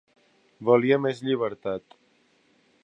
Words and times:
Volia 0.69 0.97
més 1.03 1.21
llibertat. 1.29 1.99